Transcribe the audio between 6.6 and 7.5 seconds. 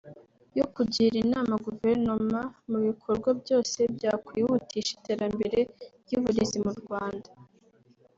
mu Rwanda